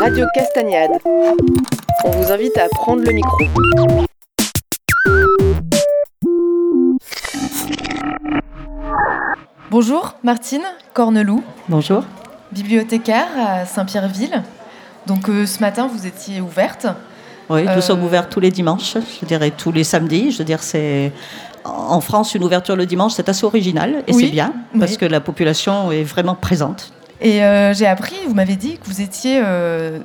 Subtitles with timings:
[0.00, 0.90] Radio Castagnade.
[2.04, 4.06] On vous invite à prendre le micro.
[9.70, 10.62] Bonjour, Martine
[10.94, 11.42] Corneloup.
[11.68, 12.04] Bonjour.
[12.52, 14.42] Bibliothécaire à Saint-Pierreville.
[15.06, 16.86] Donc euh, ce matin, vous étiez ouverte.
[17.50, 20.30] Oui, nous Euh, sommes ouverts tous les dimanches, je dirais tous les samedis.
[20.32, 21.12] Je veux dire, c'est
[21.64, 24.80] en France une ouverture le dimanche, c'est assez original et Oui, c'est bien oui.
[24.80, 26.92] parce que la population est vraiment présente.
[27.20, 29.98] Et euh, j'ai appris, vous m'avez dit que vous étiez euh,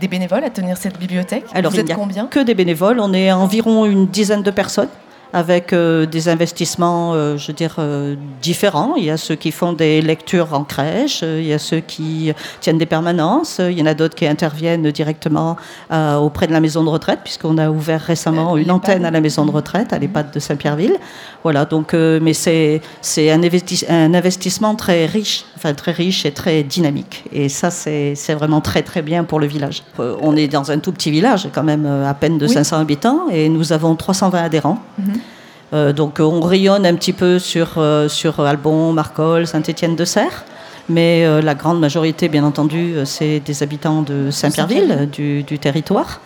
[0.00, 1.44] des bénévoles à tenir cette bibliothèque.
[1.52, 2.26] Alors vous il êtes a combien?
[2.26, 4.88] que des bénévoles, on est environ une dizaine de personnes
[5.32, 8.94] avec euh, des investissements, euh, je veux dire, euh, différents.
[8.96, 11.80] Il y a ceux qui font des lectures en crèche, euh, il y a ceux
[11.80, 15.56] qui tiennent des permanences, euh, il y en a d'autres qui interviennent directement
[15.92, 19.20] euh, auprès de la maison de retraite, puisqu'on a ouvert récemment une antenne à la
[19.20, 20.96] maison de retraite, à l'EHPAD de Saint-Pierreville.
[21.42, 26.26] Voilà, donc, euh, mais c'est c'est un, investi- un investissement très riche, enfin très riche
[26.26, 27.24] et très dynamique.
[27.32, 29.82] Et ça, c'est c'est vraiment très très bien pour le village.
[30.00, 32.52] Euh, on est dans un tout petit village, quand même à peine de Oui.
[32.52, 34.78] 500 habitants, et nous avons 320 adhérents.
[34.98, 35.19] Mhm.
[35.72, 40.44] Euh, donc on rayonne un petit peu sur, euh, sur Albon, Marcol, Saint-Étienne-de-Serre.
[40.88, 46.20] Mais euh, la grande majorité, bien entendu, c'est des habitants de Saint-Pierreville, du, du territoire.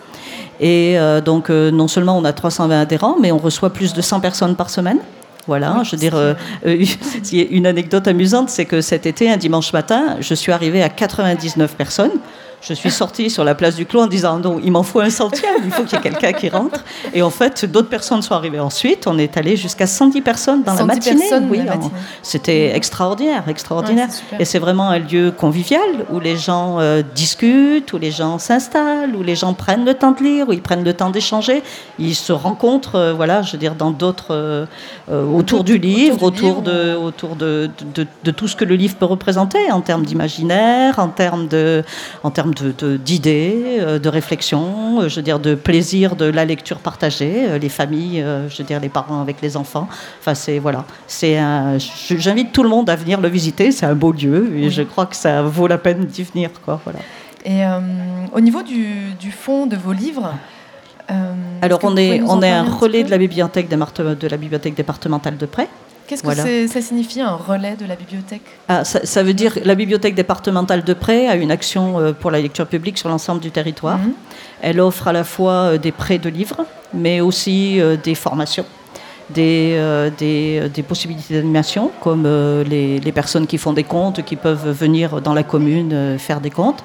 [0.59, 4.55] Et donc, non seulement on a 320 adhérents, mais on reçoit plus de 100 personnes
[4.55, 4.99] par semaine.
[5.47, 6.33] Voilà, je veux dire, euh,
[7.31, 11.75] une anecdote amusante, c'est que cet été, un dimanche matin, je suis arrivée à 99
[11.75, 12.11] personnes.
[12.67, 15.11] Je suis sortie sur la place du Clos en disant non, il m'en faut un
[15.11, 16.83] centième, il faut qu'il y ait quelqu'un qui rentre.
[17.13, 19.05] Et en fait, d'autres personnes sont arrivées ensuite.
[19.05, 21.19] On est allé jusqu'à 110 personnes dans 110 la matinée.
[21.19, 21.91] personnes oui, en-.
[22.23, 24.07] C'était extraordinaire, extraordinaire.
[24.07, 24.41] Ouais, super.
[24.41, 29.15] et c'est vraiment un lieu convivial où les gens euh, discutent, où les gens s'installent,
[29.15, 31.61] où les gens prennent le temps de lire, où ils prennent le temps d'échanger.
[31.99, 34.65] Ils se rencontrent, euh, voilà, je veux dire, dans d'autres, euh,
[35.07, 38.95] autour du livre, du autour, de, autour de, de, de tout ce que le livre
[38.95, 41.83] peut représenter en termes d'imaginaire, en termes de,
[42.23, 46.25] en termes de, de- d'idées, euh, de réflexion, euh, je veux dire, de plaisir de
[46.25, 49.87] la lecture partagée, euh, les familles, je veux dire, les parents avec les enfants.
[50.19, 51.37] Enfin, c'est voilà, c'est
[52.17, 53.71] J'invite tout le monde à venir le visiter.
[53.71, 56.79] C'est un beau lieu et je crois que ça vaut la peine d'y venir, quoi.
[56.83, 56.99] Voilà.
[57.43, 57.79] Et euh,
[58.33, 60.33] au niveau du, du fond de vos livres.
[61.11, 65.37] euh, Alors on est on est un relais de la bibliothèque de la bibliothèque départementale
[65.37, 65.67] de Près.
[66.07, 66.67] Qu'est-ce que voilà.
[66.67, 68.43] ça signifie un relais de la bibliothèque?
[68.67, 72.29] Ah, ça, ça veut dire la bibliothèque départementale de Près a une action euh, pour
[72.31, 73.97] la lecture publique sur l'ensemble du territoire.
[73.97, 74.13] Mhm.
[74.61, 78.65] Elle offre à la fois euh, des prêts de livres, mais aussi euh, des formations,
[79.31, 84.23] des, euh, des, des possibilités d'animation, comme euh, les, les personnes qui font des comptes,
[84.23, 86.83] qui peuvent venir dans la commune euh, faire des comptes.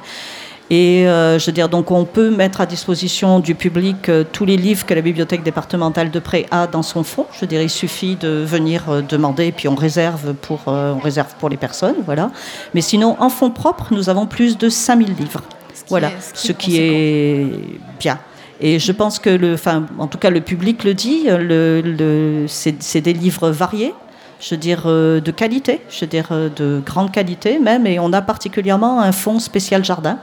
[0.72, 4.44] Et euh, je veux dire, donc on peut mettre à disposition du public euh, tous
[4.44, 7.26] les livres que la bibliothèque départementale de Près a dans son fonds.
[7.32, 10.92] Je veux dire, il suffit de venir euh, demander, et puis on réserve pour, euh,
[10.96, 12.30] on réserve pour les personnes, voilà.
[12.72, 15.42] Mais sinon, en fonds propres, nous avons plus de 5000 livres.
[15.74, 18.18] Ce Voilà, est- ce qui est ce qui est bien.
[18.60, 22.44] Et je pense que, le, enfin, en tout cas, le public le dit, le, le-
[22.46, 23.92] c'est c'est des livres variés,
[24.38, 27.98] je veux dire euh, de qualité, je veux dire euh, de grande qualité même, et
[27.98, 30.18] on a particulièrement un fonds spécial jardin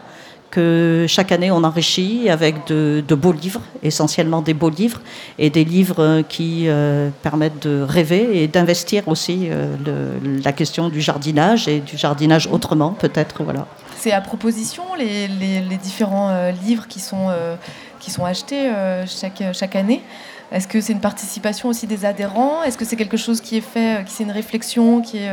[0.52, 5.02] que chaque année on enrichit avec de, beaux livres, essentiellement des beaux livres,
[5.40, 11.02] et des livres qui euh, permettent de rêver et d'investir aussi euh, la question du
[11.02, 13.68] jardinage et du jardinage autrement, peut-être, voilà.
[14.00, 17.56] C'est à proposition les, les- les différents euh, livres qui sont, euh,
[18.00, 20.02] qui sont achetés euh, chaque, chaque année.
[20.50, 22.64] Est-ce que c'est une participation aussi des adhérents?
[22.64, 25.30] Est-ce que c'est quelque chose qui est fait, qui c'est une réflexion qui est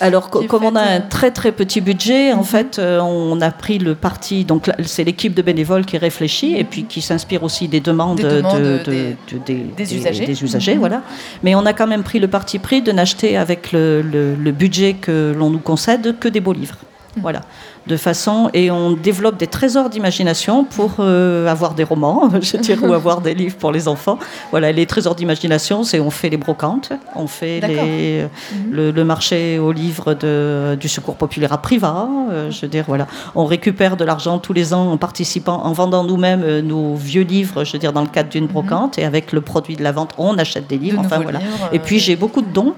[0.00, 2.44] Alors, co- qui est comme on a un très très petit budget, en Mhm.
[2.44, 4.46] fait, on a pris le parti.
[4.46, 8.22] Donc, c'est l'équipe de bénévoles qui réfléchit et puis qui s'inspire aussi des demandes, Des
[8.22, 10.24] de- demandes de- des- de- des, des usagers.
[10.24, 11.02] des usagers, voilà.
[11.42, 14.52] Mais on a quand même pris le parti pris de n'acheter avec le, le- le
[14.52, 16.78] budget que l'on nous concède que des beaux livres.
[17.16, 17.22] Mhm.
[17.22, 17.42] Voilà.
[17.86, 22.86] De façon, et on développe des trésors d'imagination pour euh, avoir des romans, je dirais,
[22.86, 24.18] ou avoir des livres pour les enfants.
[24.52, 28.72] Voilà, les trésors d'imagination, c'est on fait les brocantes, on fait les, Mhm.
[28.72, 32.08] le, le marché aux livres de, du Secours populaire à Privas.
[32.30, 33.06] euh, je veux dire, voilà.
[33.34, 37.24] On récupère de l'argent tous les ans en participant, en vendant nous-mêmes euh, nos vieux
[37.24, 38.98] livres, je veux dire, dans le cadre d'une brocante.
[38.98, 41.02] Et avec le produit de la vente, on achète des livres.
[41.02, 41.02] Mhm.
[41.02, 41.38] de Enfin, voilà.
[41.40, 42.72] livres, Et puis, j'ai beaucoup de dons.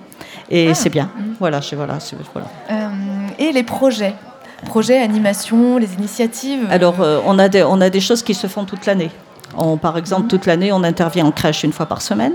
[0.51, 0.75] Et Ah.
[0.75, 1.11] c'est bien.
[1.17, 1.35] Mhm.
[1.39, 2.49] Voilà, je, voilà, c'est- voilà.
[2.73, 2.89] euh,
[3.39, 4.15] et les projets?
[4.65, 8.47] Projets, animations, les initiatives Alors, euh, on, a des, on a des choses qui se
[8.47, 9.11] font toute l'année.
[9.57, 12.35] On, par exemple, toute l'année, on intervient en crèche une fois par semaine.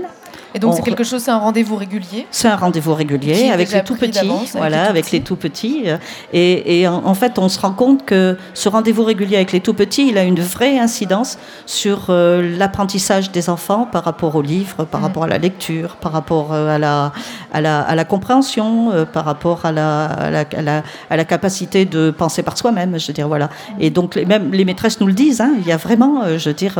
[0.54, 2.26] Et donc On c'est quelque chose, c'est un rendez-vous régulier.
[2.30, 5.84] C'est un rendez-vous régulier avec les tout petits, voilà, avec les tout petits.
[6.32, 9.60] Et, et en, en fait, on se rend compte que ce rendez-vous régulier avec les
[9.60, 14.42] tout petits, il a une vraie incidence sur euh, l'apprentissage des enfants par rapport aux
[14.42, 15.06] livres, par Mhm.
[15.06, 17.12] rapport à la lecture, par rapport euh, à la,
[17.52, 21.16] à la, à la compréhension, euh, par rapport à la, à, la, à, la, à
[21.16, 22.98] la capacité de penser par soi-même.
[22.98, 23.48] Je veux dire, voilà.
[23.80, 25.40] Et donc, les, même les maîtresses nous le disent.
[25.40, 26.78] hein, il y a vraiment, euh, je veux dire,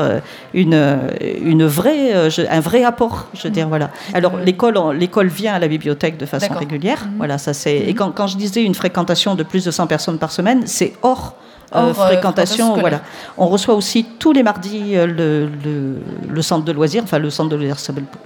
[0.54, 0.98] une,
[1.42, 2.12] une vraie,
[2.50, 3.26] un vrai apport.
[3.34, 3.90] Je veux dire, voilà.
[4.14, 7.04] Alors, Euh, l'école, l'école vient à la bibliothèque de façon régulière.
[7.06, 7.16] Mhm.
[7.18, 7.76] Voilà, ça c'est.
[7.78, 10.92] Et quand, quand je disais une fréquentation de plus de 100 personnes par semaine, c'est
[11.02, 11.34] hors.
[11.74, 13.00] euh, Hors, euh, fréquentation, voilà.
[13.38, 15.96] On reçoit aussi tous les mardis le, le,
[16.28, 17.76] le centre de loisirs, enfin le centre de loisirs,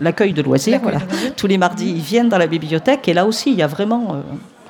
[0.01, 0.99] l'accueil de loisirs, voilà.
[0.99, 1.35] de loisirs.
[1.37, 4.17] Tous les mardis, ils viennent dans la bibliothèque et là aussi, il y a vraiment.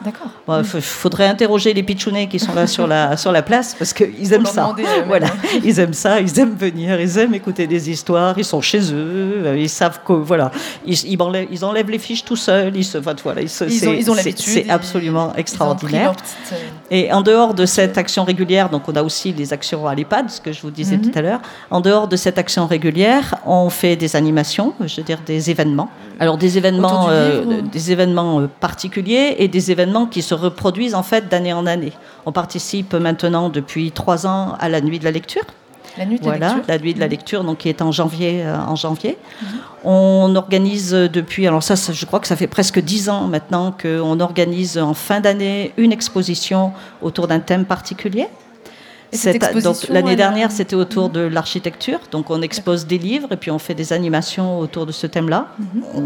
[0.06, 0.28] D'accord.
[0.46, 3.92] Bon, Il faudrait interroger les pitchounets qui sont là sur la, sur la place parce
[3.92, 4.62] qu'ils aiment ça.
[4.62, 5.26] demander, voilà.
[5.64, 9.54] Ils aiment ça, ils aiment venir, ils aiment écouter des histoires, ils sont chez eux,
[9.58, 10.52] ils savent que voilà,
[10.86, 13.72] ils, ils, enlèvent, ils enlèvent les fiches tout seuls, ils se, voilà, ils, se- Ils
[13.72, 14.52] c'est- ont, l'habitude.
[14.52, 16.04] C'est absolument ils ont pris extraordinaire.
[16.04, 16.56] leur petite, euh,
[16.90, 20.30] Et en dehors de cette action régulière, donc on a aussi les actions à l'EHPAD,
[20.30, 21.10] ce que je vous disais Mhm.
[21.10, 21.40] tout à l'heure.
[21.70, 25.88] En dehors de cette action régulière, on fait des animations, je veux dire des événements.
[26.20, 30.94] Alors des événements, euh, livre des événements euh, particuliers et des événements qui se reproduisent
[30.94, 31.92] en fait d'année en année.
[32.24, 35.42] On participe maintenant depuis trois ans à la nuit de la lecture.
[35.98, 36.64] La nuit de la Voilà, lecture.
[36.68, 38.44] la nuit de la lecture, donc qui est en janvier.
[38.44, 39.16] euh, en janvier.
[39.42, 39.48] Mhm.
[39.84, 43.26] On organise euh, depuis, alors ça, ça, je crois que ça fait presque dix ans
[43.28, 46.72] maintenant qu'on organise en fin d'année une exposition
[47.02, 48.26] autour d'un thème particulier.
[49.90, 52.00] L'année dernière, c'était autour de l'architecture.
[52.10, 55.48] Donc on expose des livres et puis on fait des animations autour de ce thème-là.
[55.58, 55.82] Mhm.
[55.94, 56.02] On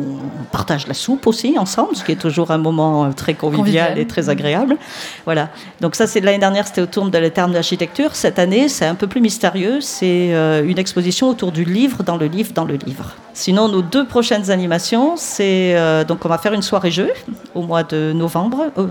[0.53, 3.99] partage la soupe aussi ensemble, ce qui est toujours un moment euh, très convivial, Convivial.
[3.99, 4.77] et très agréable.
[5.25, 5.51] Voilà.
[5.81, 8.15] Donc ça, c'est de l'année dernière, c'était autour de la terme d'architecture.
[8.15, 9.81] Cette année, c'est un peu plus mystérieux.
[9.81, 13.15] C'est euh, une exposition autour du livre dans le livre dans le livre.
[13.33, 17.11] Sinon, nos deux prochaines animations, c'est euh, donc on va faire une soirée jeu
[17.55, 18.67] au mois de novembre.
[18.77, 18.87] Euh,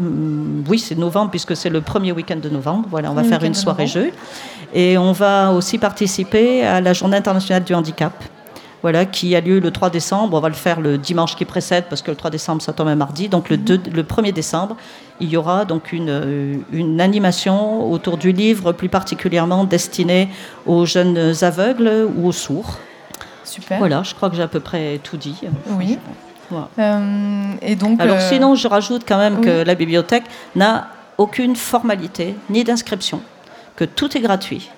[0.67, 2.87] oui, c'est novembre puisque c'est le premier week-end de novembre.
[2.89, 4.11] Voilà, on va faire une soirée jeu
[4.73, 8.13] et on va aussi participer à la Journée internationale du handicap.
[8.81, 10.37] Voilà, qui a lieu le 3 décembre.
[10.37, 12.87] On va le faire le dimanche qui précède parce que le 3 décembre ça tombe
[12.87, 13.27] un mardi.
[13.27, 14.77] Donc le, 2 le 1er décembre,
[15.19, 20.29] il y aura donc une, euh, une animation autour du livre plus particulièrement destinée
[20.65, 22.79] aux jeunes aveugles ou aux sourds.
[23.49, 23.79] Super.
[23.79, 25.41] Voilà, je crois que j'ai à peu près tout dit.
[25.71, 25.97] Oui.
[26.51, 26.69] Voilà.
[26.77, 27.99] Euh, et donc.
[27.99, 30.25] Alors euh, sinon, je rajoute quand même que la bibliothèque
[30.55, 30.87] n'a
[31.17, 33.21] aucune formalité ni d'inscription,
[33.75, 34.69] que tout est gratuit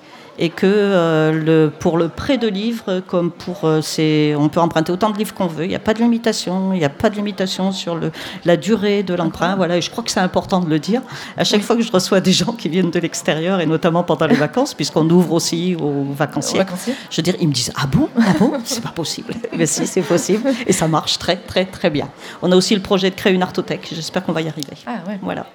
[0.41, 4.59] et que euh, le, pour le prêt de livres, comme pour euh, ces, on peut
[4.59, 6.89] emprunter autant de livres qu'on veut, il n'y a pas de limitation, il n'y a
[6.89, 8.11] pas de limitation sur le,
[8.43, 9.55] la durée de l'emprunt.
[9.55, 11.01] Voilà, et je crois que c'est important de le dire.
[11.37, 11.65] À chaque Oui.
[11.65, 14.73] fois que je reçois des gens qui viennent de l'extérieur et notamment pendant les vacances,
[14.73, 16.57] puisqu'on ouvre aussi aux aux vacanciers.
[16.57, 16.95] vacanciers.
[17.11, 19.35] Je veux dire, ils me disent Ah bon Ah bon C'est pas possible.
[19.57, 20.49] Mais si, c'est possible.
[20.65, 22.09] Et ça marche très, très, très bien.
[22.41, 23.89] On a aussi le projet de créer une artothèque.
[23.93, 24.73] J'espère qu'on va y arriver.
[24.87, 25.19] Ah ouais.
[25.21, 25.45] Voilà.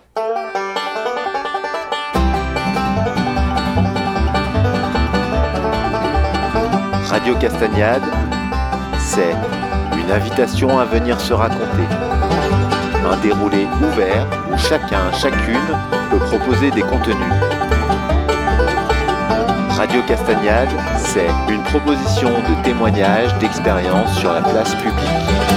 [7.26, 8.04] Radio Castagnade,
[9.00, 9.34] c'est
[9.98, 11.88] une invitation à venir se raconter.
[13.04, 15.58] Un déroulé ouvert où chacun, chacune
[16.08, 17.16] peut proposer des contenus.
[19.70, 25.55] Radio Castagnade, c'est une proposition de témoignage, d'expérience sur la place publique.